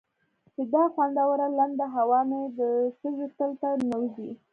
[0.53, 2.59] چې دا خوندوره لنده هوا مې د
[2.99, 4.29] سږو تل ته ننوځي.